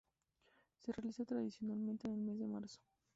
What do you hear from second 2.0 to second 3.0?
en el mes de marzo.